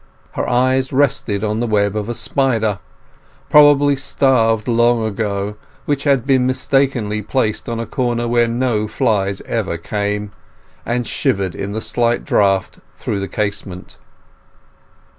Her 0.31 0.49
eyes 0.49 0.91
rested 0.91 1.43
on 1.43 1.59
the 1.59 1.67
web 1.67 1.95
of 1.95 2.09
a 2.09 2.15
spider, 2.15 2.79
probably 3.51 3.95
starved 3.95 4.67
long 4.67 5.05
ago, 5.05 5.57
which 5.85 6.05
had 6.05 6.25
been 6.25 6.47
mistakenly 6.47 7.21
placed 7.21 7.67
in 7.67 7.79
a 7.79 7.85
corner 7.85 8.27
where 8.27 8.47
no 8.47 8.87
flies 8.87 9.41
ever 9.41 9.77
came, 9.77 10.31
and 10.87 11.05
shivered 11.05 11.53
in 11.53 11.73
the 11.73 11.81
slight 11.81 12.25
draught 12.25 12.79
through 12.97 13.19
the 13.19 13.27
casement. 13.27 13.99